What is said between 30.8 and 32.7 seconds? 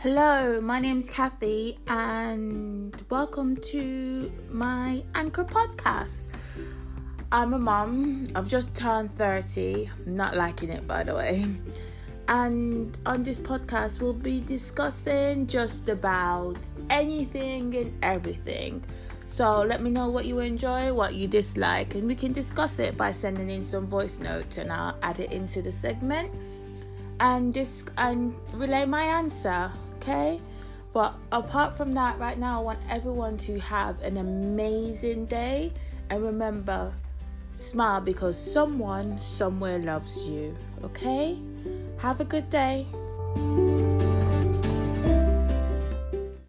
But apart from that right now i